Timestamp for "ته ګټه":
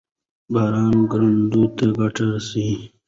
1.75-2.23